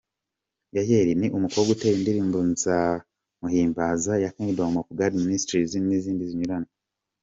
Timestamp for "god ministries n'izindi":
4.97-6.23